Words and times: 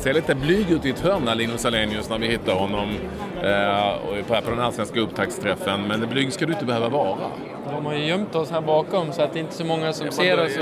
ser 0.00 0.14
lite 0.14 0.34
blyg 0.34 0.70
ut 0.70 0.84
i 0.84 0.90
ett 0.90 1.00
hörn, 1.00 1.38
Linus 1.38 1.64
Alenius, 1.64 2.10
när 2.10 2.18
vi 2.18 2.26
hittar 2.26 2.52
honom 2.52 2.88
eh, 3.42 4.42
på, 4.42 4.50
den 4.50 4.60
allsvenska 4.60 5.00
upptaktsträffen. 5.00 5.82
Men 5.88 6.08
blyg 6.08 6.32
ska 6.32 6.46
du 6.46 6.52
inte 6.52 6.64
behöva 6.64 6.88
vara. 6.88 7.18
De 7.72 7.86
har 7.86 7.94
ju 7.94 8.04
gömt 8.04 8.34
oss 8.34 8.50
här 8.50 8.60
bakom 8.60 9.12
så 9.12 9.22
att 9.22 9.32
det 9.32 9.38
är 9.38 9.40
inte 9.40 9.54
så 9.54 9.64
många 9.64 9.92
som 9.92 10.10
ser 10.10 10.44
oss. 10.44 10.58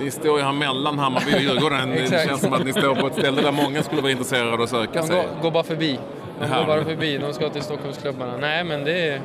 Ni 0.00 0.10
står 0.10 0.38
ju 0.38 0.44
här 0.44 0.52
mellan 0.52 0.98
Hammarby 0.98 1.36
och 1.36 1.40
Djurgården. 1.40 1.90
det 2.10 2.26
känns 2.26 2.40
som 2.40 2.52
att 2.52 2.64
ni 2.64 2.72
står 2.72 2.94
på 2.94 3.06
ett 3.06 3.14
ställe 3.14 3.42
där 3.42 3.52
många 3.52 3.82
skulle 3.82 4.02
vara 4.02 4.12
intresserade 4.12 4.52
av 4.52 4.60
att 4.60 4.70
söka 4.70 5.02
sig. 5.02 5.16
De 5.16 5.22
går, 5.22 5.42
går 5.42 5.50
bara 5.50 5.62
förbi. 5.62 5.98
De 6.40 6.48
går 6.48 6.66
bara 6.66 6.84
förbi. 6.84 7.18
De 7.18 7.32
ska 7.32 7.48
till 7.48 7.62
Stockholmsklubbarna. 7.62 8.36
Nej, 8.36 8.64
men 8.64 8.84
det 8.84 9.08
är... 9.08 9.20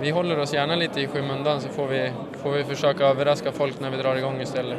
Vi 0.00 0.10
håller 0.10 0.38
oss 0.38 0.54
gärna 0.54 0.74
lite 0.74 1.00
i 1.00 1.06
skymundan 1.06 1.60
så 1.60 1.68
får 1.68 1.86
vi, 1.86 2.12
får 2.42 2.50
vi 2.50 2.64
försöka 2.64 3.06
överraska 3.06 3.52
folk 3.52 3.80
när 3.80 3.90
vi 3.90 3.96
drar 3.96 4.16
igång 4.16 4.40
istället. 4.40 4.78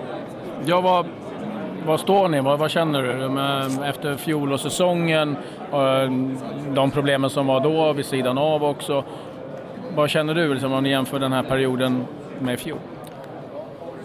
Ja, 0.65 0.81
vad, 0.81 1.05
vad 1.85 1.99
står 1.99 2.27
ni? 2.27 2.41
Vad, 2.41 2.59
vad 2.59 2.71
känner 2.71 3.03
du 3.03 3.85
efter 3.89 4.15
fjolårssäsongen? 4.15 5.37
Eh, 5.73 6.11
de 6.73 6.91
problemen 6.91 7.29
som 7.29 7.47
var 7.47 7.59
då 7.59 7.93
vid 7.93 8.05
sidan 8.05 8.37
av 8.37 8.63
också. 8.63 9.03
Vad 9.95 10.09
känner 10.09 10.33
du 10.33 10.53
liksom, 10.53 10.73
om 10.73 10.83
ni 10.83 10.89
jämför 10.89 11.19
den 11.19 11.33
här 11.33 11.43
perioden 11.43 12.05
med 12.39 12.53
i 12.53 12.57
fjol? 12.57 12.77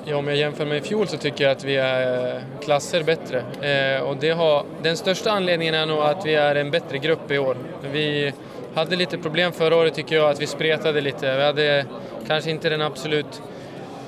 Ja, 0.04 0.16
om 0.16 0.28
jag 0.28 0.36
jämför 0.36 0.66
med 0.66 0.78
i 0.78 0.80
fjol 0.80 1.08
så 1.08 1.16
tycker 1.16 1.44
jag 1.44 1.52
att 1.52 1.64
vi 1.64 1.76
är 1.76 2.36
eh, 2.36 2.42
klasser 2.64 3.02
bättre. 3.02 3.38
Eh, 3.38 4.02
och 4.02 4.16
det 4.16 4.30
har, 4.30 4.64
den 4.82 4.96
största 4.96 5.30
anledningen 5.30 5.74
är 5.74 5.86
nog 5.86 5.98
att 5.98 6.26
vi 6.26 6.34
är 6.34 6.54
en 6.54 6.70
bättre 6.70 6.98
grupp 6.98 7.30
i 7.30 7.38
år. 7.38 7.56
Vi 7.92 8.32
hade 8.74 8.96
lite 8.96 9.18
problem 9.18 9.52
förra 9.52 9.76
året 9.76 9.94
tycker 9.94 10.16
jag, 10.16 10.30
att 10.30 10.40
vi 10.40 10.46
spretade 10.46 11.00
lite. 11.00 11.36
Vi 11.36 11.44
hade 11.44 11.84
kanske 12.26 12.50
inte 12.50 12.68
den 12.68 12.82
absolut 12.82 13.42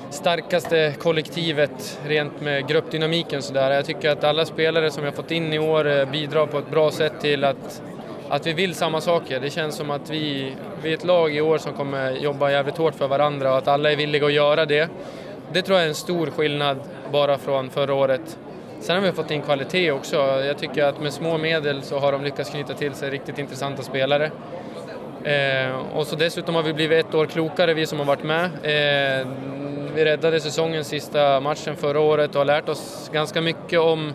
starkaste 0.09 0.93
kollektivet 0.99 1.99
rent 2.05 2.41
med 2.41 2.67
gruppdynamiken 2.67 3.41
sådär. 3.41 3.71
Jag 3.71 3.85
tycker 3.85 4.09
att 4.09 4.23
alla 4.23 4.45
spelare 4.45 4.91
som 4.91 5.03
vi 5.03 5.09
har 5.09 5.15
fått 5.15 5.31
in 5.31 5.53
i 5.53 5.59
år 5.59 5.87
eh, 5.87 6.11
bidrar 6.11 6.45
på 6.45 6.57
ett 6.57 6.71
bra 6.71 6.91
sätt 6.91 7.13
till 7.21 7.43
att, 7.43 7.81
att 8.29 8.47
vi 8.47 8.53
vill 8.53 8.75
samma 8.75 9.01
saker. 9.01 9.39
Det 9.39 9.49
känns 9.49 9.75
som 9.75 9.91
att 9.91 10.09
vi, 10.09 10.55
vi 10.83 10.89
är 10.89 10.93
ett 10.93 11.03
lag 11.03 11.35
i 11.35 11.41
år 11.41 11.57
som 11.57 11.73
kommer 11.73 12.11
jobba 12.11 12.51
jävligt 12.51 12.77
hårt 12.77 12.95
för 12.95 13.07
varandra 13.07 13.51
och 13.51 13.57
att 13.57 13.67
alla 13.67 13.91
är 13.91 13.95
villiga 13.95 14.25
att 14.25 14.33
göra 14.33 14.65
det. 14.65 14.89
Det 15.53 15.61
tror 15.61 15.77
jag 15.77 15.85
är 15.85 15.89
en 15.89 15.95
stor 15.95 16.27
skillnad 16.27 16.77
bara 17.11 17.37
från 17.37 17.69
förra 17.69 17.93
året. 17.93 18.37
Sen 18.79 18.95
har 18.95 19.03
vi 19.03 19.11
fått 19.11 19.31
in 19.31 19.41
kvalitet 19.41 19.91
också. 19.91 20.15
Jag 20.43 20.57
tycker 20.57 20.83
att 20.83 21.01
med 21.01 21.13
små 21.13 21.37
medel 21.37 21.83
så 21.83 21.99
har 21.99 22.11
de 22.11 22.23
lyckats 22.23 22.49
knyta 22.49 22.73
till 22.73 22.93
sig 22.93 23.09
riktigt 23.09 23.39
intressanta 23.39 23.83
spelare. 23.83 24.31
Eh, 25.23 25.75
och 25.93 26.07
så 26.07 26.15
dessutom 26.15 26.55
har 26.55 26.63
vi 26.63 26.73
blivit 26.73 27.05
ett 27.05 27.15
år 27.15 27.25
klokare, 27.25 27.73
vi 27.73 27.85
som 27.85 27.99
har 27.99 28.05
varit 28.05 28.23
med. 28.23 28.45
Eh, 28.63 29.27
vi 29.95 30.05
räddade 30.05 30.39
säsongens 30.39 30.87
sista 30.87 31.39
matchen 31.39 31.75
förra 31.75 31.99
året 31.99 32.29
och 32.29 32.37
har 32.37 32.45
lärt 32.45 32.69
oss 32.69 33.09
ganska 33.13 33.41
mycket 33.41 33.79
om 33.79 34.13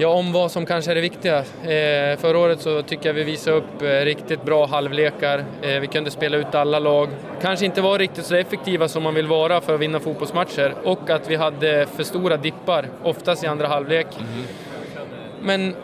Ja, 0.00 0.08
om 0.08 0.32
vad 0.32 0.50
som 0.50 0.66
kanske 0.66 0.90
är 0.90 0.94
det 0.94 1.00
viktiga. 1.00 1.38
Eh, 1.38 2.18
förra 2.18 2.38
året 2.38 2.60
så 2.60 2.82
tycker 2.82 3.08
jag 3.08 3.14
vi 3.14 3.24
visade 3.24 3.56
upp 3.56 3.82
eh, 3.82 3.86
riktigt 3.86 4.44
bra 4.44 4.66
halvlekar. 4.66 5.44
Eh, 5.62 5.80
vi 5.80 5.86
kunde 5.86 6.10
spela 6.10 6.36
ut 6.36 6.54
alla 6.54 6.78
lag. 6.78 7.08
Kanske 7.42 7.66
inte 7.66 7.80
var 7.80 7.98
riktigt 7.98 8.24
så 8.24 8.34
effektiva 8.34 8.88
som 8.88 9.02
man 9.02 9.14
vill 9.14 9.26
vara 9.26 9.60
för 9.60 9.74
att 9.74 9.80
vinna 9.80 10.00
fotbollsmatcher 10.00 10.74
och 10.84 11.10
att 11.10 11.30
vi 11.30 11.36
hade 11.36 11.86
för 11.96 12.04
stora 12.04 12.36
dippar, 12.36 12.88
oftast 13.02 13.44
i 13.44 13.46
andra 13.46 13.66
halvlek. 13.66 14.06
Mm. 14.18 14.44
Men 15.42 15.74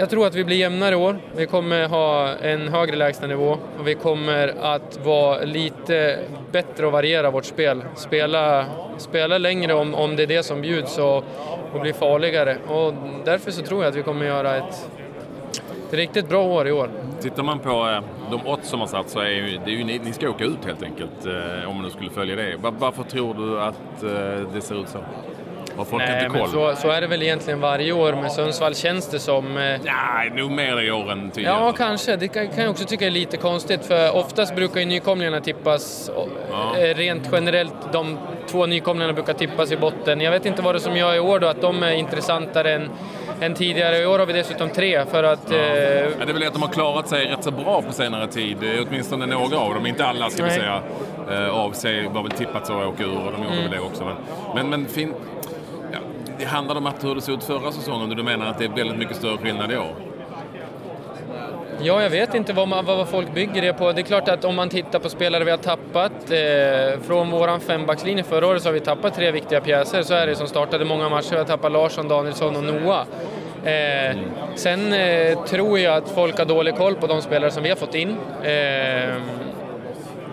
jag 0.00 0.10
tror 0.10 0.26
att 0.26 0.34
vi 0.34 0.44
blir 0.44 0.56
jämnare 0.56 0.92
i 0.92 0.96
år. 0.96 1.18
Vi 1.36 1.46
kommer 1.46 1.88
ha 1.88 2.28
en 2.28 2.68
högre 2.68 2.96
lägstanivå 2.96 3.58
och 3.78 3.88
vi 3.88 3.94
kommer 3.94 4.54
att 4.60 5.00
vara 5.04 5.44
lite 5.44 6.18
bättre 6.52 6.86
och 6.86 6.92
variera 6.92 7.30
vårt 7.30 7.44
spel. 7.44 7.84
Spela, 7.94 8.66
spela 8.98 9.38
längre 9.38 9.74
om, 9.74 9.94
om 9.94 10.16
det 10.16 10.22
är 10.22 10.26
det 10.26 10.42
som 10.42 10.60
bjuds 10.60 10.98
och, 10.98 11.24
och 11.72 11.80
bli 11.80 11.92
farligare. 11.92 12.56
Och 12.68 12.94
därför 13.24 13.50
så 13.50 13.62
tror 13.62 13.82
jag 13.82 13.90
att 13.90 13.96
vi 13.96 14.02
kommer 14.02 14.26
göra 14.26 14.56
ett, 14.56 14.90
ett 15.88 15.94
riktigt 15.94 16.28
bra 16.28 16.44
år 16.44 16.68
i 16.68 16.72
år. 16.72 16.90
Tittar 17.20 17.42
man 17.42 17.58
på 17.58 17.70
eh, 17.70 18.00
de 18.30 18.46
odds 18.46 18.68
som 18.68 18.80
har 18.80 18.86
satt 18.86 19.10
så 19.10 19.20
är 19.20 19.30
ju, 19.30 19.58
det 19.64 19.70
är 19.70 19.76
ju 19.76 19.84
ni, 19.84 19.98
ni 20.04 20.12
ska 20.12 20.28
åka 20.28 20.44
ut 20.44 20.64
helt 20.66 20.82
enkelt 20.82 21.26
eh, 21.26 21.68
om 21.68 21.74
man 21.74 21.84
nu 21.84 21.90
skulle 21.90 22.10
följa 22.10 22.36
det. 22.36 22.56
Varför 22.78 23.02
tror 23.02 23.34
du 23.34 23.60
att 23.60 24.02
eh, 24.02 24.52
det 24.54 24.60
ser 24.60 24.80
ut 24.80 24.88
så? 24.88 24.98
Har 25.76 25.84
folk 25.84 26.02
Nej, 26.08 26.24
inte 26.24 26.38
koll? 26.38 26.48
Så, 26.48 26.76
så, 26.76 26.90
är 26.90 27.00
det 27.00 27.06
väl 27.06 27.22
egentligen 27.22 27.60
varje 27.60 27.92
år. 27.92 28.12
Med 28.12 28.32
Sundsvall 28.32 28.74
känns 28.74 29.08
det 29.08 29.18
som... 29.18 29.56
Eh... 29.56 29.62
Nej, 29.62 30.30
nog 30.34 30.50
mer 30.50 30.80
i 30.80 30.90
år 30.90 31.12
än 31.12 31.30
tidigare. 31.30 31.54
Ja, 31.54 31.72
kanske. 31.72 32.16
Det 32.16 32.28
kan, 32.28 32.48
kan 32.48 32.62
jag 32.62 32.70
också 32.70 32.84
tycka 32.84 33.06
är 33.06 33.10
lite 33.10 33.36
konstigt. 33.36 33.84
För 33.84 34.16
oftast 34.16 34.54
brukar 34.54 34.80
ju 34.80 34.86
nykomlingarna 34.86 35.40
tippas 35.40 36.10
ja. 36.50 36.78
eh, 36.78 36.94
rent 36.94 37.28
generellt. 37.32 37.92
De 37.92 38.18
två 38.46 38.66
nykomlingarna 38.66 39.12
brukar 39.12 39.32
tippas 39.32 39.72
i 39.72 39.76
botten. 39.76 40.20
Jag 40.20 40.30
vet 40.30 40.46
inte 40.46 40.62
vad 40.62 40.74
det 40.74 40.78
är 40.78 40.80
som 40.80 40.96
gör 40.96 41.14
i 41.14 41.20
år 41.20 41.38
då, 41.38 41.46
att 41.46 41.60
de 41.60 41.82
är 41.82 41.92
intressantare 41.92 42.74
än 42.74 42.90
än 43.40 43.54
tidigare. 43.54 43.98
I 43.98 44.06
år 44.06 44.18
har 44.18 44.26
vi 44.26 44.32
dessutom 44.32 44.68
tre 44.68 45.04
för 45.06 45.24
att... 45.24 45.50
Ja. 45.50 45.56
Eh... 45.56 46.08
Ja, 46.18 46.24
det 46.24 46.30
är 46.30 46.32
väl 46.32 46.46
att 46.46 46.52
de 46.52 46.62
har 46.62 46.68
klarat 46.68 47.08
sig 47.08 47.26
rätt 47.26 47.44
så 47.44 47.50
bra 47.50 47.82
på 47.82 47.92
senare 47.92 48.26
tid. 48.26 48.56
Åtminstone 48.88 49.26
några 49.26 49.58
av 49.58 49.74
dem, 49.74 49.86
inte 49.86 50.06
alla 50.06 50.30
ska 50.30 50.44
vi 50.44 50.50
säga. 50.50 50.82
Eh, 51.30 51.48
av 51.48 51.72
sig 51.72 52.08
var 52.08 52.22
väl 52.22 52.30
tippat 52.32 52.66
så 52.66 52.80
att 52.80 52.86
åka 52.86 53.02
ur 53.02 53.26
och 53.26 53.32
de 53.32 53.42
gjorde 53.42 53.56
mm. 53.56 53.62
väl 53.62 53.70
det 53.70 53.80
också. 53.80 54.04
Men, 54.04 54.16
men, 54.54 54.70
men 54.70 54.86
fin 54.86 55.14
det 56.40 56.46
handlar 56.46 56.76
om 56.76 56.86
att 56.86 57.04
hur 57.04 57.14
det 57.14 57.20
såg 57.20 57.34
ut 57.34 57.44
förra 57.44 57.72
säsongen 57.72 58.10
och 58.10 58.16
du 58.16 58.22
menar 58.22 58.46
att 58.46 58.58
det 58.58 58.64
är 58.64 58.68
väldigt 58.68 58.98
mycket 58.98 59.16
större 59.16 59.38
skillnad 59.38 59.72
i 59.72 59.76
år? 59.76 59.94
Ja, 61.82 62.02
jag 62.02 62.10
vet 62.10 62.34
inte 62.34 62.52
vad, 62.52 62.68
man, 62.68 62.84
vad 62.84 63.08
folk 63.08 63.34
bygger 63.34 63.62
det 63.62 63.72
på. 63.72 63.92
Det 63.92 64.00
är 64.00 64.02
klart 64.02 64.28
att 64.28 64.44
om 64.44 64.56
man 64.56 64.68
tittar 64.68 64.98
på 64.98 65.08
spelare 65.08 65.44
vi 65.44 65.50
har 65.50 65.58
tappat, 65.58 66.12
eh, 66.30 67.00
från 67.06 67.30
våran 67.30 67.60
fembackslinje 67.60 68.24
förra 68.24 68.46
året 68.46 68.62
så 68.62 68.68
har 68.68 68.72
vi 68.72 68.80
tappat 68.80 69.14
tre 69.14 69.30
viktiga 69.30 69.60
pjäser, 69.60 70.02
så 70.02 70.14
är 70.14 70.26
det 70.26 70.36
som 70.36 70.46
startade 70.46 70.84
många 70.84 71.08
matcher. 71.08 71.30
Vi 71.30 71.36
har 71.36 71.44
tappat 71.44 71.72
Larsson, 71.72 72.08
Danielsson 72.08 72.56
och 72.56 72.64
Noah. 72.64 73.04
Eh. 73.64 74.16
Sen 74.54 74.92
eh, 74.92 75.44
tror 75.44 75.78
jag 75.78 75.96
att 75.96 76.08
folk 76.08 76.38
har 76.38 76.44
dålig 76.44 76.76
koll 76.76 76.94
på 76.94 77.06
de 77.06 77.22
spelare 77.22 77.50
som 77.50 77.62
vi 77.62 77.68
har 77.68 77.76
fått 77.76 77.94
in. 77.94 78.16
Eh, 78.42 79.14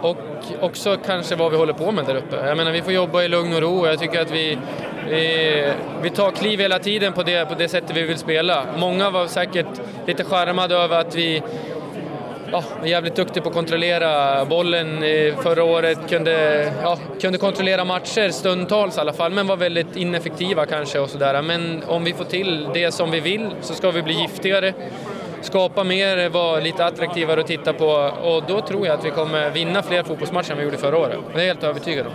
och 0.02 0.18
också 0.62 0.98
kanske 1.06 1.36
vad 1.36 1.52
vi 1.52 1.58
håller 1.58 1.74
på 1.74 1.92
med 1.92 2.06
där 2.06 2.16
uppe. 2.16 2.36
Jag 2.48 2.58
menar, 2.58 2.72
vi 2.72 2.82
får 2.82 2.94
jobba 2.94 3.24
i 3.24 3.28
lugn 3.28 3.54
och 3.54 3.62
ro. 3.62 3.88
Jag 3.88 4.00
tycker 4.00 4.22
att 4.22 4.32
vi, 4.32 4.58
vi, 5.10 5.72
vi 6.02 6.10
tar 6.10 6.32
kliv 6.32 6.60
hela 6.60 6.80
tiden 6.80 7.14
på 7.14 7.24
det, 7.24 7.50
på 7.50 7.56
det 7.56 7.68
sättet 7.68 7.98
vi 7.98 8.04
vill 8.04 8.18
spela. 8.18 8.66
Många 8.78 9.10
var 9.10 9.28
säkert 9.28 9.68
lite 10.06 10.24
charmade 10.24 10.76
över 10.76 11.00
att 11.00 11.16
vi 11.16 11.44
ja, 12.52 12.64
var 12.80 12.88
jävligt 12.88 13.16
duktiga 13.16 13.44
på 13.44 13.50
att 13.50 13.56
kontrollera 13.56 14.46
bollen 14.46 15.00
förra 15.44 15.64
året. 15.64 16.00
Kunde, 16.10 16.68
ja, 16.84 16.98
kunde 17.22 17.38
kontrollera 17.38 17.86
matcher 17.86 18.30
stundtals 18.30 18.98
i 18.98 19.00
alla 19.00 19.14
fall, 19.14 19.32
men 19.32 19.48
var 19.48 19.58
väldigt 19.58 19.96
ineffektiva 19.96 20.66
kanske 20.66 21.00
och 21.00 21.10
sådär. 21.10 21.42
Men 21.42 21.84
om 21.88 22.04
vi 22.04 22.14
får 22.14 22.26
till 22.26 22.68
det 22.74 22.92
som 22.92 23.12
vi 23.12 23.20
vill 23.20 23.50
så 23.62 23.74
ska 23.74 23.92
vi 23.92 24.02
bli 24.02 24.14
giftigare 24.14 24.74
skapa 25.42 25.84
mer, 25.84 26.30
vara 26.30 26.60
lite 26.60 26.86
attraktivare 26.86 27.40
att 27.40 27.48
titta 27.48 27.74
på 27.74 27.86
och 28.24 28.44
då 28.48 28.62
tror 28.62 28.88
jag 28.88 29.00
att 29.00 29.06
vi 29.06 29.12
kommer 29.12 29.50
vinna 29.50 29.84
fler 29.84 30.04
fotbollsmatcher 30.04 30.52
än 30.52 30.58
vi 30.58 30.64
gjorde 30.64 30.78
förra 30.78 30.98
året. 30.98 31.20
Det 31.34 31.40
är 31.40 31.40
jag 31.40 31.48
helt 31.48 31.64
övertygad 31.64 32.08
om. 32.08 32.14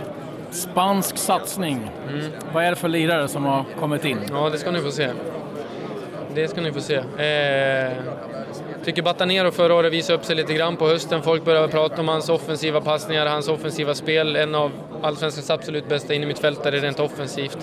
Spansk 0.51 1.17
satsning. 1.17 1.89
Mm. 2.09 2.25
Vad 2.53 2.63
är 2.63 2.69
det 2.69 2.75
för 2.75 2.87
lirare 2.87 3.27
som 3.27 3.45
har 3.45 3.65
kommit 3.79 4.05
in? 4.05 4.19
Ja, 4.31 4.49
det 4.49 4.57
ska 4.57 4.71
ni 4.71 4.79
få 4.79 4.91
se. 4.91 5.09
Det 6.35 6.47
ska 6.47 6.61
ni 6.61 6.71
få 6.71 6.81
se. 6.81 6.95
Eh, 6.95 7.91
tycker 8.85 9.01
Batanero 9.01 9.51
förra 9.51 9.73
året 9.73 9.93
visade 9.93 10.19
upp 10.19 10.25
sig 10.25 10.35
lite 10.35 10.53
grann 10.53 10.75
på 10.75 10.87
hösten. 10.87 11.21
Folk 11.21 11.45
började 11.45 11.67
prata 11.67 12.01
om 12.01 12.07
hans 12.07 12.29
offensiva 12.29 12.81
passningar, 12.81 13.25
hans 13.25 13.47
offensiva 13.47 13.95
spel. 13.95 14.35
En 14.35 14.55
av 14.55 14.71
allsvenskans 15.01 15.49
absolut 15.49 15.89
bästa 15.89 16.13
innermittfältare 16.13 16.79
rent 16.79 16.99
offensivt. 16.99 17.57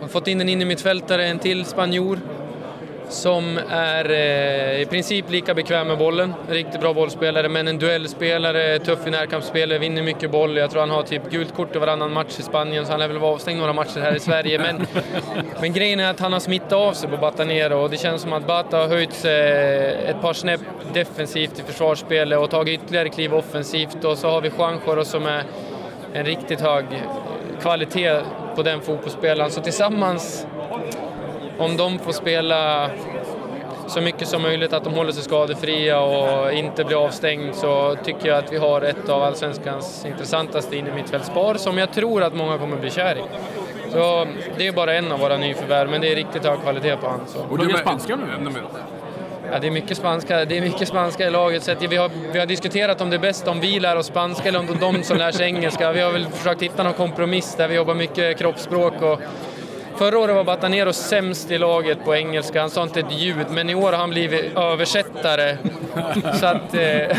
Har 0.00 0.08
fått 0.08 0.28
in 0.28 0.40
en 0.40 0.48
innermittfältare, 0.48 1.26
en 1.26 1.38
till 1.38 1.64
spanjor 1.64 2.18
som 3.08 3.58
är 3.68 4.10
eh, 4.10 4.80
i 4.80 4.86
princip 4.90 5.30
lika 5.30 5.54
bekväm 5.54 5.88
med 5.88 5.98
bollen. 5.98 6.34
Riktigt 6.48 6.80
bra 6.80 6.94
bollspelare, 6.94 7.48
men 7.48 7.68
en 7.68 7.78
duellspelare, 7.78 8.78
tuff 8.78 9.06
i 9.06 9.10
närkampsspel, 9.10 9.78
vinner 9.78 10.02
mycket 10.02 10.30
boll. 10.30 10.56
Jag 10.56 10.70
tror 10.70 10.80
han 10.80 10.90
har 10.90 11.02
typ 11.02 11.30
gult 11.30 11.54
kort 11.54 11.76
i 11.76 11.78
varannan 11.78 12.12
match 12.12 12.38
i 12.38 12.42
Spanien, 12.42 12.86
så 12.86 12.92
han 12.92 13.00
lär 13.00 13.08
väl 13.08 13.18
vara 13.18 13.32
avstängd 13.32 13.60
några 13.60 13.72
matcher 13.72 14.00
här 14.00 14.16
i 14.16 14.20
Sverige. 14.20 14.58
Men, 14.58 14.86
men 15.60 15.72
grejen 15.72 16.00
är 16.00 16.10
att 16.10 16.20
han 16.20 16.32
har 16.32 16.40
smittat 16.40 16.72
av 16.72 16.92
sig 16.92 17.10
på 17.10 17.16
Batanero 17.16 17.74
och 17.74 17.90
det 17.90 17.96
känns 17.96 18.22
som 18.22 18.32
att 18.32 18.46
Bata 18.46 18.76
har 18.76 18.88
höjt 18.88 19.12
sig 19.12 19.50
ett 20.06 20.20
par 20.20 20.32
snäpp 20.32 20.60
defensivt 20.92 21.58
i 21.60 21.62
försvarsspelet 21.62 22.38
och 22.38 22.50
tagit 22.50 22.82
ytterligare 22.82 23.08
kliv 23.08 23.34
offensivt. 23.34 24.04
Och 24.04 24.18
så 24.18 24.30
har 24.30 24.40
vi 24.40 24.50
Juanjoro 24.58 25.04
som 25.04 25.26
är 25.26 25.44
en 26.12 26.24
riktigt 26.24 26.60
hög 26.60 26.84
kvalitet 27.60 28.20
på 28.54 28.62
den 28.62 28.80
fotbollsspelaren. 28.80 29.50
Så 29.50 29.60
tillsammans 29.60 30.46
om 31.58 31.76
de 31.76 31.98
får 31.98 32.12
spela 32.12 32.90
så 33.88 34.00
mycket 34.00 34.28
som 34.28 34.42
möjligt, 34.42 34.72
att 34.72 34.84
de 34.84 34.94
håller 34.94 35.12
sig 35.12 35.22
skadefria 35.22 36.00
och 36.00 36.52
inte 36.52 36.84
blir 36.84 37.04
avstängd 37.04 37.54
så 37.54 37.96
tycker 38.04 38.28
jag 38.28 38.38
att 38.38 38.52
vi 38.52 38.56
har 38.56 38.82
ett 38.82 39.08
av 39.08 39.22
allsvenskans 39.22 40.06
intressantaste 40.06 40.76
innermittfältspar 40.76 41.54
som 41.54 41.78
jag 41.78 41.92
tror 41.92 42.22
att 42.22 42.34
många 42.34 42.58
kommer 42.58 42.76
bli 42.76 42.90
kär 42.90 43.16
i. 43.16 43.22
Så 43.92 44.26
det 44.56 44.66
är 44.66 44.72
bara 44.72 44.94
en 44.94 45.12
av 45.12 45.18
våra 45.20 45.36
nyförvärv, 45.36 45.90
men 45.90 46.00
det 46.00 46.12
är 46.12 46.16
riktigt 46.16 46.46
hög 46.46 46.60
kvalitet 46.60 46.96
på 46.96 47.06
honom. 47.06 47.26
Och 47.50 47.58
du 47.58 47.70
är 47.70 47.76
spanska 47.76 48.16
nu? 48.16 48.50
Ja, 49.52 49.58
det 49.58 49.66
är 49.66 49.70
mycket 49.70 49.96
spanska, 49.96 50.44
det 50.44 50.56
är 50.56 50.60
mycket 50.60 50.88
spanska 50.88 51.26
i 51.26 51.30
laget. 51.30 51.62
Så 51.62 51.74
vi, 51.90 51.96
har, 51.96 52.10
vi 52.32 52.38
har 52.38 52.46
diskuterat 52.46 53.00
om 53.00 53.10
det 53.10 53.16
är 53.16 53.20
bäst 53.20 53.48
om 53.48 53.60
vi 53.60 53.80
lär 53.80 53.96
oss 53.96 54.06
spanska 54.06 54.48
eller 54.48 54.58
om 54.58 54.66
de 54.80 55.02
som 55.02 55.16
lär 55.16 55.32
sig 55.32 55.46
engelska. 55.46 55.92
Vi 55.92 56.00
har 56.00 56.12
väl 56.12 56.26
försökt 56.26 56.62
hitta 56.62 56.82
någon 56.82 56.92
kompromiss 56.92 57.54
där 57.54 57.68
vi 57.68 57.74
jobbar 57.74 57.94
mycket 57.94 58.38
kroppsspråk 58.38 59.02
och 59.02 59.20
Förra 59.98 60.18
året 60.18 60.36
var 60.36 60.44
Batanero 60.44 60.92
sämst 60.92 61.50
i 61.50 61.58
laget 61.58 62.04
på 62.04 62.14
engelska, 62.14 62.60
han 62.60 62.70
sa 62.70 62.82
inte 62.82 63.00
ett 63.00 63.12
ljud, 63.12 63.46
men 63.50 63.70
i 63.70 63.74
år 63.74 63.92
har 63.92 63.98
han 63.98 64.10
blivit 64.10 64.56
översättare. 64.56 65.56
Så 66.40 66.46
att... 66.46 66.74
Eh, 66.74 67.16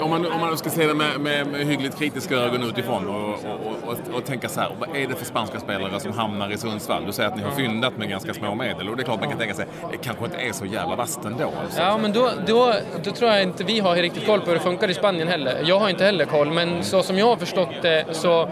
om, 0.00 0.10
man, 0.10 0.32
om 0.32 0.40
man 0.40 0.58
ska 0.58 0.70
se 0.70 0.86
det 0.86 0.94
med, 0.94 1.20
med, 1.20 1.46
med 1.46 1.66
hyggligt 1.66 1.98
kritiska 1.98 2.34
ögon 2.34 2.62
utifrån 2.62 3.08
och, 3.08 3.28
och, 3.28 3.90
och, 3.90 4.14
och, 4.14 4.24
tänka 4.24 4.48
så 4.48 4.60
här, 4.60 4.70
vad 4.80 4.96
är 4.96 5.08
det 5.08 5.14
för 5.14 5.24
spanska 5.24 5.60
spelare 5.60 6.00
som 6.00 6.12
hamnar 6.12 6.52
i 6.52 6.58
Sundsvall? 6.58 7.02
Du 7.06 7.12
säger 7.12 7.28
att 7.30 7.36
ni 7.36 7.42
har 7.42 7.50
fyndat 7.50 7.96
med 7.96 8.08
ganska 8.08 8.34
små 8.34 8.54
medel 8.54 8.88
och 8.88 8.96
det 8.96 9.02
är 9.02 9.04
klart 9.04 9.20
man 9.20 9.28
kan 9.28 9.38
tänka 9.38 9.54
sig, 9.54 9.66
det 9.90 9.96
kanske 9.96 10.24
inte 10.24 10.36
är 10.36 10.52
så 10.52 10.64
jävla 10.64 10.96
vasst 10.96 11.24
ändå. 11.24 11.52
Alltså. 11.62 11.80
Ja, 11.80 11.98
men 11.98 12.12
då, 12.12 12.30
då, 12.46 12.74
då 13.04 13.10
tror 13.10 13.30
jag 13.30 13.42
inte 13.42 13.64
vi 13.64 13.80
har 13.80 13.96
riktigt 13.96 14.26
koll 14.26 14.40
på 14.40 14.46
hur 14.46 14.54
det 14.54 14.60
funkar 14.60 14.90
i 14.90 14.94
Spanien 14.94 15.28
heller. 15.28 15.62
Jag 15.64 15.78
har 15.78 15.88
inte 15.88 16.04
heller 16.04 16.24
koll, 16.24 16.50
men 16.50 16.84
så 16.84 17.02
som 17.02 17.18
jag 17.18 17.26
har 17.26 17.36
förstått 17.36 17.82
det 17.82 18.04
så 18.12 18.48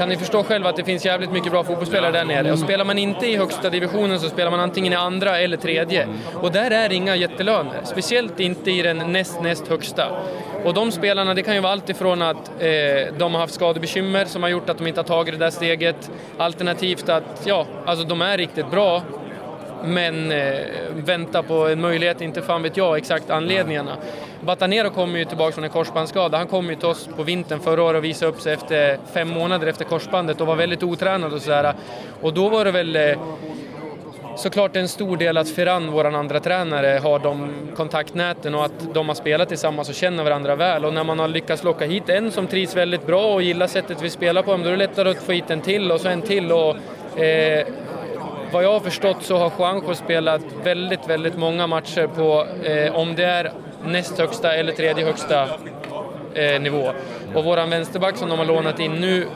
kan 0.00 0.08
ni 0.08 0.16
förstå 0.16 0.42
själva 0.42 0.68
att 0.68 0.76
det 0.76 0.84
finns 0.84 1.04
jävligt 1.04 1.32
mycket 1.32 1.52
bra 1.52 1.64
fotbollsspelare 1.64 2.12
där 2.12 2.24
nere. 2.24 2.52
Och 2.52 2.58
spelar 2.58 2.84
man 2.84 2.98
inte 2.98 3.26
i 3.26 3.36
högsta 3.36 3.70
divisionen 3.70 4.20
så 4.20 4.28
spelar 4.28 4.50
man 4.50 4.60
antingen 4.60 4.92
i 4.92 4.96
andra 4.96 5.38
eller 5.38 5.56
tredje. 5.56 6.08
Och 6.34 6.52
där 6.52 6.70
är 6.70 6.92
inga 6.92 7.16
jättelöner. 7.16 7.80
Speciellt 7.84 8.40
inte 8.40 8.70
i 8.70 8.82
den 8.82 9.12
näst, 9.12 9.42
näst 9.42 9.68
högsta. 9.68 10.08
Och 10.64 10.74
de 10.74 10.92
spelarna, 10.92 11.34
det 11.34 11.42
kan 11.42 11.54
ju 11.54 11.60
vara 11.60 11.72
allt 11.72 11.88
ifrån 11.88 12.22
att 12.22 12.50
eh, 12.58 13.14
de 13.18 13.34
har 13.34 13.40
haft 13.40 13.54
skadebekymmer 13.54 14.24
som 14.24 14.42
har 14.42 14.50
gjort 14.50 14.70
att 14.70 14.78
de 14.78 14.86
inte 14.86 15.00
har 15.00 15.06
tagit 15.06 15.34
det 15.38 15.44
där 15.44 15.50
steget. 15.50 16.10
Alternativt 16.38 17.08
att, 17.08 17.42
ja, 17.44 17.66
alltså 17.86 18.04
de 18.04 18.22
är 18.22 18.38
riktigt 18.38 18.70
bra 18.70 19.02
men 19.84 20.32
eh, 20.32 20.58
vänta 20.94 21.42
på 21.42 21.68
en 21.68 21.80
möjlighet, 21.80 22.20
inte 22.20 22.42
fan 22.42 22.62
vet 22.62 22.76
jag 22.76 22.98
exakt 22.98 23.30
anledningarna. 23.30 23.96
Batanero 24.40 24.90
kommer 24.90 25.18
ju 25.18 25.24
tillbaka 25.24 25.52
från 25.52 25.64
en 25.64 25.70
korsbandsskada. 25.70 26.38
Han 26.38 26.46
kom 26.46 26.68
ju 26.68 26.74
till 26.74 26.86
oss 26.88 27.08
på 27.16 27.22
vintern 27.22 27.60
förra 27.60 27.82
året 27.82 27.98
och 27.98 28.04
visade 28.04 28.32
upp 28.32 28.40
sig 28.40 28.52
efter 28.52 28.98
fem 29.12 29.28
månader 29.28 29.66
efter 29.66 29.84
korsbandet 29.84 30.40
och 30.40 30.46
var 30.46 30.56
väldigt 30.56 30.82
otränad 30.82 31.32
och 31.32 31.42
sådär. 31.42 31.74
Och 32.20 32.34
då 32.34 32.48
var 32.48 32.64
det 32.64 32.70
väl 32.70 32.96
eh, 32.96 33.18
såklart 34.36 34.76
en 34.76 34.88
stor 34.88 35.16
del 35.16 35.36
att 35.36 35.50
Ferran, 35.50 35.90
vår 35.90 36.04
andra 36.04 36.40
tränare, 36.40 36.98
har 36.98 37.18
de 37.18 37.52
kontaktnäten 37.76 38.54
och 38.54 38.64
att 38.64 38.94
de 38.94 39.08
har 39.08 39.14
spelat 39.14 39.48
tillsammans 39.48 39.88
och 39.88 39.94
känner 39.94 40.24
varandra 40.24 40.56
väl. 40.56 40.84
Och 40.84 40.94
när 40.94 41.04
man 41.04 41.18
har 41.18 41.28
lyckats 41.28 41.64
locka 41.64 41.84
hit 41.86 42.08
en 42.08 42.30
som 42.30 42.46
trivs 42.46 42.76
väldigt 42.76 43.06
bra 43.06 43.34
och 43.34 43.42
gillar 43.42 43.66
sättet 43.66 44.02
vi 44.02 44.10
spelar 44.10 44.42
på, 44.42 44.56
då 44.56 44.64
är 44.64 44.70
det 44.70 44.76
lättare 44.76 45.10
att 45.10 45.22
få 45.22 45.32
hit 45.32 45.50
en 45.50 45.60
till 45.60 45.92
och 45.92 46.00
så 46.00 46.08
en 46.08 46.22
till. 46.22 46.52
Och, 46.52 46.76
eh, 47.20 47.66
vad 48.52 48.64
jag 48.64 48.72
har 48.72 48.80
förstått 48.80 49.22
så 49.22 49.36
har 49.36 49.52
Juanjo 49.58 49.94
spelat 49.94 50.42
väldigt, 50.62 51.08
väldigt 51.08 51.38
många 51.38 51.66
matcher 51.66 52.06
på, 52.06 52.46
eh, 52.64 52.96
om 52.96 53.14
det 53.14 53.24
är 53.24 53.52
näst 53.84 54.18
högsta 54.18 54.54
eller 54.54 54.72
tredje 54.72 55.04
högsta 55.04 55.48
eh, 56.34 56.60
nivå. 56.60 56.92
Och 57.34 57.44
våran 57.44 57.70
vänsterback 57.70 58.16
som 58.16 58.28
de 58.28 58.38
har 58.38 58.46
lånat 58.46 58.80
in 58.80 58.92
nu 58.92 59.26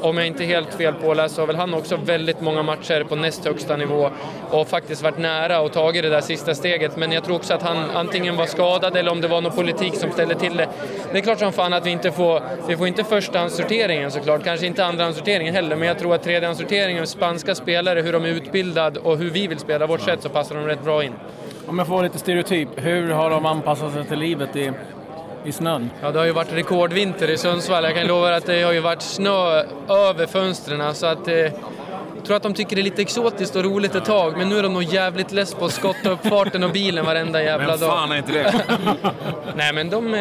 om 0.00 0.18
jag 0.18 0.26
inte 0.26 0.44
är 0.44 0.46
helt 0.46 0.74
fel 0.74 0.94
påläst 0.94 1.34
så 1.34 1.42
har 1.42 1.46
väl 1.46 1.56
han 1.56 1.74
också 1.74 1.96
väldigt 1.96 2.40
många 2.40 2.62
matcher 2.62 3.04
på 3.04 3.16
näst 3.16 3.44
högsta 3.44 3.76
nivå 3.76 4.10
och 4.50 4.68
faktiskt 4.68 5.02
varit 5.02 5.18
nära 5.18 5.60
och 5.60 5.72
tagit 5.72 6.02
det 6.02 6.08
där 6.08 6.20
sista 6.20 6.54
steget. 6.54 6.96
Men 6.96 7.12
jag 7.12 7.24
tror 7.24 7.36
också 7.36 7.54
att 7.54 7.62
han 7.62 7.90
antingen 7.90 8.36
var 8.36 8.46
skadad 8.46 8.96
eller 8.96 9.12
om 9.12 9.20
det 9.20 9.28
var 9.28 9.40
någon 9.40 9.52
politik 9.52 9.94
som 9.94 10.10
ställde 10.10 10.34
till 10.34 10.56
det. 10.56 10.68
Det 11.12 11.18
är 11.18 11.22
klart 11.22 11.38
som 11.38 11.52
fan 11.52 11.72
att 11.72 11.86
vi 11.86 11.90
inte 11.90 12.12
får, 12.12 12.42
vi 12.68 12.76
får 12.76 12.86
inte 12.86 13.04
förstahandssorteringen 13.04 14.10
såklart, 14.10 14.44
kanske 14.44 14.66
inte 14.66 14.84
andrahandssorteringen 14.84 15.54
heller, 15.54 15.76
men 15.76 15.88
jag 15.88 15.98
tror 15.98 16.14
att 16.14 16.22
tredjehandssorteringen, 16.22 17.06
spanska 17.06 17.54
spelare, 17.54 18.00
hur 18.00 18.12
de 18.12 18.24
är 18.24 18.28
utbildade 18.28 19.00
och 19.00 19.18
hur 19.18 19.30
vi 19.30 19.46
vill 19.46 19.58
spela 19.58 19.86
vårt 19.86 20.00
sätt 20.00 20.22
så 20.22 20.28
passar 20.28 20.54
de 20.54 20.66
rätt 20.66 20.84
bra 20.84 21.04
in. 21.04 21.12
Om 21.66 21.78
jag 21.78 21.86
får 21.86 21.94
vara 21.94 22.04
lite 22.04 22.18
stereotyp, 22.18 22.68
hur 22.76 23.10
har 23.10 23.30
de 23.30 23.46
anpassat 23.46 23.92
sig 23.92 24.04
till 24.04 24.18
livet 24.18 24.56
i 24.56 24.72
i 25.44 25.52
snön? 25.52 25.90
Ja, 26.02 26.10
det 26.10 26.18
har 26.18 26.26
ju 26.26 26.32
varit 26.32 26.52
rekordvinter 26.52 27.30
i 27.30 27.36
Sundsvall. 27.36 27.84
Jag 27.84 27.94
kan 27.94 28.06
lova 28.06 28.36
att 28.36 28.46
det 28.46 28.62
har 28.62 28.72
ju 28.72 28.80
varit 28.80 29.02
snö 29.02 29.64
över 29.88 30.26
fönstren. 30.26 30.94
Så 30.94 31.06
att, 31.06 31.28
eh, 31.28 31.34
jag 31.34 32.24
tror 32.26 32.36
att 32.36 32.42
de 32.42 32.54
tycker 32.54 32.76
det 32.76 32.82
är 32.82 32.84
lite 32.84 33.02
exotiskt 33.02 33.56
och 33.56 33.64
roligt 33.64 33.94
ett 33.94 34.04
tag, 34.04 34.36
men 34.36 34.48
nu 34.48 34.58
är 34.58 34.62
de 34.62 34.72
nog 34.72 34.82
jävligt 34.82 35.32
less 35.32 35.54
på 35.54 35.64
att 35.64 35.72
skotta 35.72 36.10
upp 36.10 36.26
farten 36.26 36.64
och 36.64 36.70
bilen 36.70 37.04
varenda 37.04 37.42
jävla 37.42 37.66
dag. 37.66 37.78
Vem 37.78 37.88
fan 37.88 38.12
är 38.12 38.16
inte 38.16 38.32
det? 38.32 38.54
Nej, 39.56 39.72
men 39.72 39.90
de, 39.90 40.14
eh, 40.14 40.20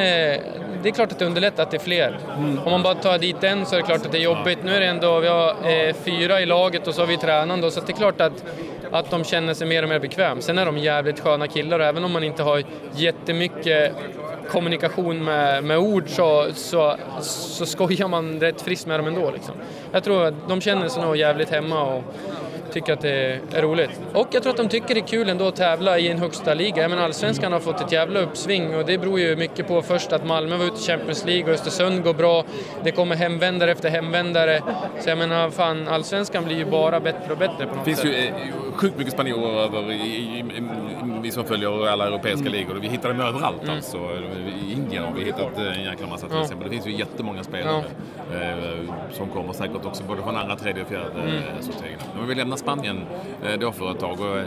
det 0.84 0.90
är 0.90 0.92
klart 0.92 1.12
att 1.12 1.20
det 1.20 1.26
underlättar 1.26 1.64
att 1.64 1.72
det 1.72 1.78
är 1.78 1.82
fler. 1.82 2.20
Mm. 2.38 2.60
Om 2.60 2.72
man 2.72 2.84
bara 2.84 2.96
tar 2.96 3.18
dit 3.18 3.44
en 3.44 3.66
så 3.66 3.76
är 3.76 3.80
det 3.80 3.86
klart 3.86 4.06
att 4.06 4.12
det 4.12 4.18
är 4.18 4.22
jobbigt. 4.24 4.60
Nu 4.64 4.76
är 4.76 4.80
det 4.80 4.86
ändå, 4.86 5.20
vi 5.20 5.28
har 5.28 5.50
eh, 5.50 5.96
fyra 6.04 6.42
i 6.42 6.46
laget 6.46 6.88
och 6.88 6.96
så 6.96 7.02
har 7.02 7.08
vi 7.08 7.18
tränaren 7.18 7.72
så 7.72 7.80
det 7.80 7.92
är 7.92 7.98
klart 7.98 8.22
att 8.22 8.44
att 8.92 9.12
de 9.12 9.24
känner 9.24 9.54
sig 9.54 9.68
mer 9.68 9.84
och 9.84 9.90
mer 9.90 10.00
bekväm. 10.00 10.42
Sen 10.42 10.58
är 10.58 10.66
de 10.66 10.78
jävligt 10.78 11.20
sköna 11.20 11.48
killar 11.48 11.80
och 11.80 11.86
även 11.86 12.04
om 12.04 12.12
man 12.12 12.24
inte 12.24 12.44
har 12.44 12.64
jättemycket 12.96 13.94
kommunikation 14.50 15.24
med, 15.24 15.64
med 15.64 15.78
ord 15.78 16.04
så, 16.08 16.48
så, 16.54 16.96
så 17.22 17.66
skojar 17.66 18.08
man 18.08 18.40
rätt 18.40 18.62
friskt 18.62 18.88
med 18.88 19.00
dem 19.00 19.08
ändå. 19.08 19.32
Liksom. 19.32 19.56
Jag 19.92 20.04
tror 20.04 20.26
att 20.26 20.34
de 20.50 20.62
känner 20.62 20.88
sig 20.88 21.04
nog 21.04 21.18
jävligt 21.18 21.50
hemma 21.50 21.84
och 21.84 22.04
tycker 22.72 22.94
att 22.94 23.02
det 23.02 23.40
är 23.54 23.62
roligt. 23.62 24.02
Och 24.14 24.28
jag 24.32 24.44
tror 24.44 24.52
att 24.52 24.58
de 24.58 24.70
tycker 24.70 24.94
det 24.94 25.00
är 25.00 25.08
kul 25.08 25.30
ändå 25.30 25.48
att 25.48 25.56
tävla 25.56 26.00
i 26.00 26.10
en 26.10 26.18
högsta 26.18 26.54
liga. 26.54 26.82
Jag 26.82 26.90
menar, 26.90 27.04
allsvenskan 27.04 27.52
har 27.54 27.60
fått 27.60 27.82
ett 27.82 27.92
jävla 27.92 28.20
uppsving 28.20 28.76
och 28.76 28.86
det 28.86 28.98
beror 28.98 29.20
ju 29.20 29.36
mycket 29.36 29.68
på 29.68 29.82
först 29.82 30.14
att 30.14 30.26
Malmö 30.26 30.58
var 30.58 30.66
ute 30.66 30.82
i 30.82 30.84
Champions 30.84 31.26
League 31.26 31.44
och 31.44 31.50
Östersund 31.50 32.04
går 32.04 32.14
bra. 32.14 32.44
Det 32.84 32.92
kommer 32.92 33.16
hemvändare 33.16 33.72
efter 33.72 33.90
hemvändare. 33.90 34.62
Så 35.00 35.10
jag 35.10 35.18
menar, 35.18 35.50
fan, 35.50 35.88
allsvenskan 35.88 36.46
blir 36.46 36.58
ju 36.58 36.66
bara 36.66 37.00
bättre 37.00 37.32
och 37.32 37.38
bättre 37.38 37.66
på 37.66 37.76
något 37.76 37.86
sätt. 37.86 37.98
Det 37.98 38.04
finns 38.04 38.16
ju 38.16 38.32
sjukt 38.74 38.98
mycket 38.98 39.14
spanjorer 39.14 39.64
över 39.64 39.92
i, 39.92 39.96
i, 39.96 40.40
i, 40.40 40.62
vi 41.22 41.32
som 41.32 41.46
följer 41.46 41.88
alla 41.88 42.08
europeiska 42.08 42.50
ligor. 42.50 42.76
Vi 42.76 42.88
hittar 42.88 43.10
dem 43.10 43.20
överallt 43.20 43.64
mm. 43.64 43.76
alltså. 43.76 43.98
I 43.98 44.74
Indien 44.74 45.04
har 45.04 45.14
vi 45.14 45.24
hittat 45.24 45.58
en 45.58 45.84
jäkla 45.84 46.08
massa 46.08 46.28
till 46.28 46.42
exempel. 46.42 46.70
Det 46.70 46.74
finns 46.74 46.88
ju 46.88 46.92
jättemånga 46.92 47.44
spelare 47.44 47.84
eh, 48.34 48.94
som 49.12 49.30
kommer 49.30 49.54
säkert 49.54 49.86
också 49.86 50.04
både 50.04 50.22
från 50.22 50.36
andra, 50.36 50.56
tredje 50.56 50.84
och 50.84 50.90
fjärde 50.90 51.22
mm. 51.22 51.42
sorteringen. 51.62 52.00
Men 52.18 52.28
vi 52.28 52.36
lämnar 52.36 52.58
Spanien 52.58 53.02
eh, 53.46 53.60
då 53.60 53.72
för 53.72 53.92
ett 53.92 54.00
tag 54.00 54.20
och, 54.20 54.38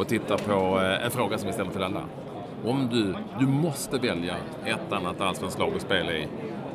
och 0.00 0.08
tittar 0.08 0.38
på 0.38 0.80
eh, 0.80 1.04
en 1.04 1.10
fråga 1.10 1.38
som 1.38 1.46
vi 1.46 1.52
ställer 1.52 1.70
till 1.70 1.82
alla. 1.82 2.02
Om 2.64 2.88
du, 2.92 3.14
du 3.38 3.46
måste 3.46 3.98
välja 3.98 4.36
ett 4.64 4.92
annat 4.92 5.20
allsvenskt 5.20 5.58
lag 5.58 5.72
att 5.76 5.82
spela 5.82 6.12
i, 6.12 6.28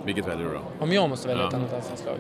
vilket 0.05 0.27
väljer 0.27 0.45
du 0.45 0.53
då? 0.53 0.61
Om 0.79 0.91
jag 0.91 1.09
måste 1.09 1.27
välja 1.27 1.43
ja. 1.43 1.47
ett 1.47 1.53
annat 1.53 1.73
allsvenskt 1.73 2.05
lag? 2.05 2.17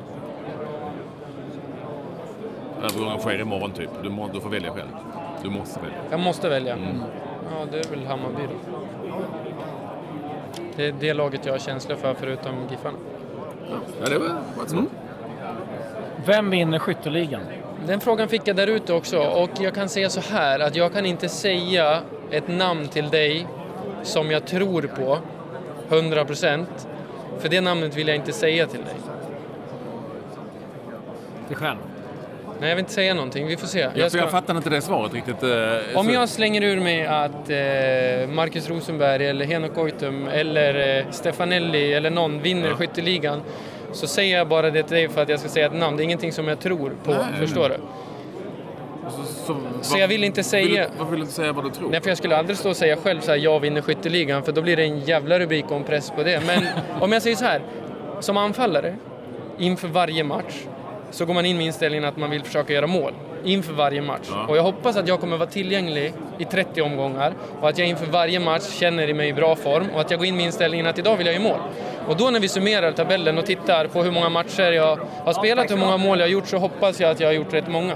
Övergången 2.83 3.19
sker 3.19 3.41
imorgon 3.41 3.71
typ. 3.71 3.89
Du, 4.03 4.09
må, 4.09 4.27
du 4.33 4.39
får 4.41 4.49
välja 4.49 4.73
själv. 4.73 4.87
Du 5.43 5.49
måste 5.49 5.79
välja. 5.79 5.97
Jag 6.09 6.19
måste 6.19 6.49
välja? 6.49 6.73
Mm. 6.73 7.03
Ja, 7.51 7.65
det 7.71 7.79
är 7.79 7.89
väl 7.89 8.05
Hammarby 8.05 8.43
då. 8.43 8.79
Det 10.75 10.85
är 10.85 10.93
det 10.99 11.13
laget 11.13 11.45
jag 11.45 11.53
har 11.53 11.59
känslor 11.59 11.95
för 11.95 12.13
förutom 12.13 12.53
Giffarna. 12.69 12.97
Ja, 14.03 14.09
det 14.09 14.17
var 14.17 14.27
ett 14.65 14.71
mm. 14.71 14.89
Vem 16.25 16.49
vinner 16.49 16.79
skytteligan? 16.79 17.41
Den 17.87 17.99
frågan 17.99 18.27
fick 18.27 18.41
jag 18.47 18.55
där 18.55 18.67
ute 18.67 18.93
också 18.93 19.19
och 19.19 19.49
jag 19.59 19.75
kan 19.75 19.89
säga 19.89 20.09
så 20.09 20.21
här 20.21 20.59
att 20.59 20.75
jag 20.75 20.93
kan 20.93 21.05
inte 21.05 21.29
säga 21.29 22.01
ett 22.31 22.47
namn 22.47 22.87
till 22.87 23.09
dig 23.09 23.47
som 24.03 24.31
jag 24.31 24.45
tror 24.47 24.81
på 24.81 25.17
100 25.89 26.25
procent. 26.25 26.87
För 27.39 27.49
det 27.49 27.61
namnet 27.61 27.95
vill 27.95 28.07
jag 28.07 28.15
inte 28.15 28.33
säga 28.33 28.67
till 28.67 28.79
dig. 28.79 28.95
Dig 31.47 31.57
själv? 31.57 31.77
Nej, 32.59 32.69
jag 32.69 32.75
vill 32.75 32.83
inte 32.83 32.93
säga 32.93 33.13
någonting. 33.13 33.47
Vi 33.47 33.57
får 33.57 33.67
se. 33.67 33.89
Jag, 33.95 34.11
ska... 34.11 34.19
jag 34.19 34.31
fattar 34.31 34.57
inte 34.57 34.69
det 34.69 34.81
svaret 34.81 35.13
riktigt. 35.13 35.43
Eh, 35.43 35.97
Om 35.97 36.05
så... 36.05 36.11
jag 36.11 36.29
slänger 36.29 36.61
ur 36.61 36.79
mig 36.79 37.05
att 37.05 37.49
eh, 37.49 38.35
Marcus 38.35 38.69
Rosenberg 38.69 39.27
eller 39.27 39.45
Henok 39.45 39.75
Goitom 39.75 40.27
eller 40.27 40.97
eh, 40.97 41.05
Stefanelli 41.11 41.93
eller 41.93 42.09
någon 42.09 42.41
vinner 42.41 42.69
ja. 42.69 42.75
skytteligan 42.75 43.41
så 43.91 44.07
säger 44.07 44.37
jag 44.37 44.47
bara 44.47 44.71
det 44.71 44.83
till 44.83 44.95
dig 44.95 45.09
för 45.09 45.21
att 45.21 45.29
jag 45.29 45.39
ska 45.39 45.49
säga 45.49 45.65
ett 45.65 45.75
namn. 45.75 45.97
Det 45.97 46.03
är 46.03 46.05
ingenting 46.05 46.31
som 46.31 46.47
jag 46.47 46.59
tror 46.59 46.93
på, 47.03 47.11
Nej. 47.11 47.19
förstår 47.39 47.69
du? 47.69 47.75
Så, 49.09 49.23
så, 49.23 49.57
så 49.81 49.93
vad, 49.93 50.01
jag 50.01 50.07
vill 50.07 50.23
inte 50.23 50.43
säga... 50.43 50.65
Vill, 50.65 50.97
varför 50.97 51.11
vill 51.11 51.19
du 51.19 51.23
inte 51.23 51.35
säga 51.35 51.53
vad 51.53 51.63
du 51.63 51.69
tror? 51.69 51.89
Nej, 51.89 52.01
för 52.01 52.09
jag 52.09 52.17
skulle 52.17 52.37
aldrig 52.37 52.57
stå 52.57 52.69
och 52.69 52.77
säga 52.77 52.97
själv 52.97 53.21
så 53.21 53.31
här, 53.31 53.37
jag 53.37 53.59
vinner 53.59 53.81
skytteligan, 53.81 54.43
för 54.43 54.51
då 54.51 54.61
blir 54.61 54.75
det 54.75 54.83
en 54.83 54.99
jävla 54.99 55.39
rubrik 55.39 55.65
och 55.69 55.75
en 55.77 55.83
press 55.83 56.11
på 56.15 56.23
det. 56.23 56.41
Men 56.47 56.63
om 57.01 57.11
jag 57.11 57.21
säger 57.21 57.35
så 57.35 57.45
här, 57.45 57.61
som 58.19 58.37
anfallare, 58.37 58.95
inför 59.57 59.87
varje 59.87 60.23
match, 60.23 60.55
så 61.11 61.25
går 61.25 61.33
man 61.33 61.45
in 61.45 61.57
med 61.57 61.65
inställningen 61.65 62.05
att 62.05 62.17
man 62.17 62.29
vill 62.29 62.43
försöka 62.43 62.73
göra 62.73 62.87
mål 62.87 63.13
inför 63.43 63.73
varje 63.73 64.01
match. 64.01 64.27
Ja. 64.29 64.45
Och 64.47 64.57
jag 64.57 64.63
hoppas 64.63 64.97
att 64.97 65.07
jag 65.07 65.19
kommer 65.19 65.37
vara 65.37 65.49
tillgänglig 65.49 66.13
i 66.37 66.45
30 66.45 66.81
omgångar 66.81 67.33
och 67.61 67.69
att 67.69 67.77
jag 67.77 67.87
inför 67.87 68.05
varje 68.05 68.39
match 68.39 68.79
känner 68.79 69.13
mig 69.13 69.29
i 69.29 69.33
bra 69.33 69.55
form 69.55 69.89
och 69.93 70.01
att 70.01 70.11
jag 70.11 70.19
går 70.19 70.27
in 70.27 70.35
med 70.35 70.45
inställningen 70.45 70.87
att 70.87 70.99
idag 70.99 71.17
vill 71.17 71.27
jag 71.27 71.35
göra 71.35 71.43
mål. 71.43 71.59
Och 72.07 72.17
då 72.17 72.29
när 72.29 72.39
vi 72.39 72.47
summerar 72.47 72.91
tabellen 72.91 73.37
och 73.37 73.45
tittar 73.45 73.87
på 73.87 74.03
hur 74.03 74.11
många 74.11 74.29
matcher 74.29 74.71
jag 74.71 74.99
har 75.25 75.33
spelat, 75.33 75.71
hur 75.71 75.77
många 75.77 75.97
mål 75.97 76.19
jag 76.19 76.25
har 76.25 76.31
gjort, 76.31 76.47
så 76.47 76.57
hoppas 76.57 76.99
jag 76.99 77.11
att 77.11 77.19
jag 77.19 77.27
har 77.27 77.33
gjort 77.33 77.53
rätt 77.53 77.67
många. 77.67 77.93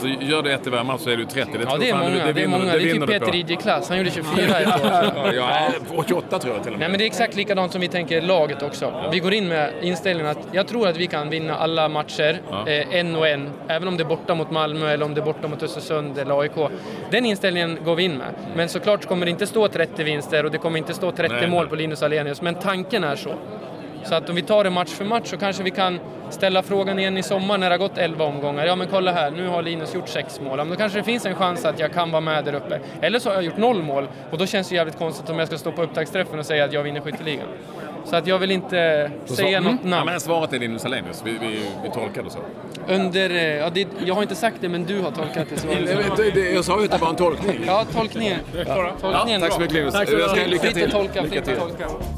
Så 0.00 0.08
gör 0.20 0.42
du 0.42 0.52
ett 0.52 0.66
i 0.66 0.70
varje 0.70 0.84
match 0.84 1.00
så 1.00 1.10
är 1.10 1.16
du 1.16 1.24
30. 1.24 1.58
Det 1.58 1.64
ja, 1.64 1.76
det 1.76 1.90
är 1.90 1.94
många. 1.94 2.10
Det, 2.10 2.24
det, 2.24 2.32
det 2.32 2.42
är 2.42 2.48
många. 2.48 2.64
Det, 2.64 2.90
är 2.90 2.94
typ 2.94 3.06
Peter 3.06 3.34
Idje-klass. 3.34 3.88
Han 3.88 3.98
gjorde 3.98 4.10
24 4.14 4.58
ett 4.58 4.84
år. 4.84 5.34
ja, 5.34 5.70
28 6.08 6.38
tror 6.38 6.54
jag 6.54 6.62
till 6.62 6.72
och 6.72 6.78
med. 6.78 6.80
Nej, 6.80 6.88
men 6.88 6.98
det 6.98 7.04
är 7.04 7.06
exakt 7.06 7.36
likadant 7.36 7.72
som 7.72 7.80
vi 7.80 7.88
tänker 7.88 8.20
laget 8.22 8.62
också. 8.62 8.84
Ja. 8.84 9.10
Vi 9.12 9.18
går 9.18 9.34
in 9.34 9.48
med 9.48 9.72
inställningen 9.82 10.30
att 10.30 10.48
jag 10.52 10.68
tror 10.68 10.88
att 10.88 10.96
vi 10.96 11.06
kan 11.06 11.30
vinna 11.30 11.56
alla 11.56 11.88
matcher, 11.88 12.40
ja. 12.50 12.68
eh, 12.68 12.94
en 12.94 13.16
och 13.16 13.28
en. 13.28 13.50
Även 13.68 13.88
om 13.88 13.96
det 13.96 14.02
är 14.02 14.08
borta 14.08 14.34
mot 14.34 14.50
Malmö 14.50 14.90
eller 14.90 15.04
om 15.04 15.14
det 15.14 15.20
är 15.20 15.24
borta 15.24 15.48
mot 15.48 15.62
Östersund 15.62 16.18
eller 16.18 16.40
AIK. 16.40 16.52
Den 17.10 17.26
inställningen 17.26 17.78
går 17.84 17.94
vi 17.94 18.02
in 18.02 18.16
med. 18.18 18.34
Men 18.56 18.68
såklart 18.68 19.06
kommer 19.06 19.26
det 19.26 19.30
inte 19.30 19.46
stå 19.46 19.68
30 19.68 20.04
vinster 20.04 20.44
och 20.44 20.50
det 20.50 20.58
kommer 20.58 20.78
inte 20.78 20.94
stå 20.94 21.10
30 21.12 21.34
Nej. 21.34 21.50
mål 21.50 21.68
på 21.68 21.74
Linus 21.74 22.02
Alenius. 22.02 22.42
Men 22.42 22.54
tanken 22.54 23.04
är 23.04 23.16
så. 23.16 23.34
Så 24.08 24.14
att 24.14 24.28
om 24.28 24.34
vi 24.36 24.42
tar 24.42 24.64
det 24.64 24.70
match 24.70 24.88
för 24.90 25.04
match 25.04 25.26
så 25.30 25.36
kanske 25.36 25.62
vi 25.62 25.70
kan 25.70 26.00
ställa 26.30 26.62
frågan 26.62 26.98
igen 26.98 27.16
i 27.18 27.22
sommar 27.22 27.58
när 27.58 27.70
det 27.70 27.74
har 27.74 27.78
gått 27.78 27.98
11 27.98 28.24
omgångar. 28.24 28.66
Ja 28.66 28.76
men 28.76 28.86
kolla 28.90 29.12
här, 29.12 29.30
nu 29.30 29.48
har 29.48 29.62
Linus 29.62 29.94
gjort 29.94 30.08
sex 30.08 30.40
mål. 30.40 30.58
Ja, 30.58 30.64
men 30.64 30.70
då 30.70 30.76
kanske 30.76 30.98
det 30.98 31.04
finns 31.04 31.26
en 31.26 31.34
chans 31.34 31.64
att 31.64 31.78
jag 31.78 31.92
kan 31.92 32.10
vara 32.10 32.20
med 32.20 32.44
där 32.44 32.54
uppe. 32.54 32.80
Eller 33.00 33.18
så 33.18 33.28
har 33.28 33.34
jag 33.34 33.44
gjort 33.44 33.56
noll 33.56 33.82
mål 33.82 34.08
och 34.30 34.38
då 34.38 34.46
känns 34.46 34.68
det 34.68 34.74
jävligt 34.74 34.98
konstigt 34.98 35.30
om 35.30 35.38
jag 35.38 35.48
ska 35.48 35.58
stå 35.58 35.72
på 35.72 35.82
upptaktsträffen 35.82 36.38
och 36.38 36.46
säga 36.46 36.64
att 36.64 36.72
jag 36.72 36.82
vinner 36.82 37.00
skytteligan. 37.00 37.46
Så 38.04 38.16
att 38.16 38.26
jag 38.26 38.38
vill 38.38 38.50
inte 38.50 39.10
säga 39.24 39.60
något 39.60 39.74
Ja, 39.82 39.88
namn. 39.88 40.06
men 40.10 40.20
svaret 40.20 40.52
är 40.52 40.58
Linus 40.58 40.84
Alenius. 40.84 41.22
Vi, 41.24 41.30
vi, 41.40 41.60
vi 41.82 41.90
tolkar 41.90 42.22
det 42.22 42.30
så. 42.30 42.38
Under, 42.88 43.30
eh, 43.30 43.42
ja, 43.42 43.70
det, 43.70 43.88
jag 44.04 44.14
har 44.14 44.22
inte 44.22 44.34
sagt 44.34 44.56
det 44.60 44.68
men 44.68 44.84
du 44.84 45.00
har 45.00 45.10
tolkat 45.10 45.46
det 45.50 45.56
så. 45.56 45.68
Jag 46.54 46.64
sa 46.64 46.78
ju 46.78 46.84
att 46.84 46.90
det 46.90 46.98
var 46.98 47.08
en 47.10 47.16
tolkning. 47.16 47.60
Ja, 47.66 47.84
tolkningen. 47.94 48.40
tolkningen 49.00 49.40
Tack 49.40 49.52
så 49.52 49.60
mycket 49.60 49.74
Linus. 49.74 49.94
Tack 49.94 50.08
så 50.08 50.18
Jag 50.18 50.30
ska 50.30 50.34
mycket. 50.36 50.50
lycka 50.50 50.62
Fritt 50.62 50.74
till. 50.74 50.84
att 50.84 50.90
tolka, 50.90 51.22
Lycka 51.22 51.28
fritt 51.34 51.38
att 51.60 51.68
till. 51.68 51.76
tolka. 51.86 52.17